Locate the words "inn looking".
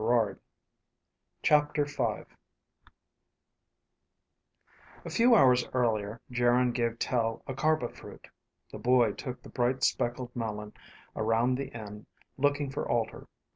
11.67-12.71